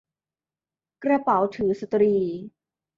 [1.03, 2.13] กระเป๋าถือสตรี